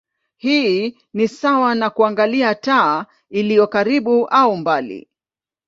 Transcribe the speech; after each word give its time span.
Hii 0.37 0.97
ni 1.13 1.27
sawa 1.27 1.75
na 1.75 1.89
kuangalia 1.89 2.55
taa 2.55 3.05
iliyo 3.29 3.67
karibu 3.67 4.27
au 4.29 4.57
mbali. 4.57 5.07